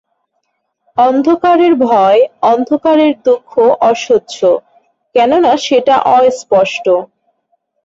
[0.97, 2.21] অন্ধকারের ভয়,
[2.51, 3.51] অন্ধকারের দুঃখ
[3.83, 4.39] অসহ্য,
[5.15, 6.85] কেননা সেটা অস্পষ্ট।